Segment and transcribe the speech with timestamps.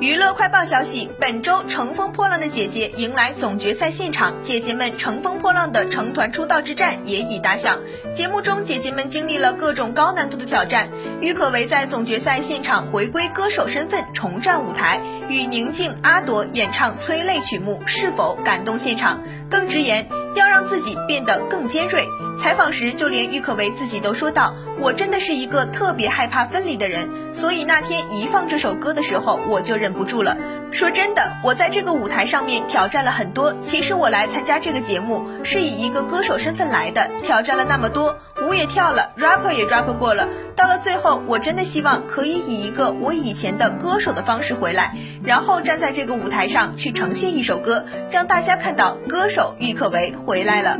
[0.00, 7.78] 娱乐快报消息：本周《乘风破浪的姐姐》迎来总决赛现场，姐姐们乘风破浪的成团出道之战也已打响。
[8.12, 10.90] 节目中，姐姐们经历了各种高难度的挑战。
[11.20, 19.22] 郁可唯在总决赛现场回归歌手身份，重战舞台，与宁静、阿朵演唱催泪曲目，是否感动现场？
[19.48, 22.08] 更直言要让自己变得更尖锐。
[22.38, 30.36] 采访时，就连郁可唯自己都说道：“我真的是一个特别害怕分离的人，所以那天一放这首歌的时候，我就忍不住了。
[30.72, 33.54] 说真的，我在这个舞台上面挑战了很多。
[33.62, 38.18] 其实我来参加这个节目是以一个歌手身份来的，挑战了那么多，
[38.54, 40.28] 也跳了，rapper 也 rap 过了。
[40.56, 50.78] 到了最后，我真的希望可以以一个我以前的歌手的方式回来，然后站在这个舞台上去呈现一首歌，让大家看到歌手郁可唯回来了。”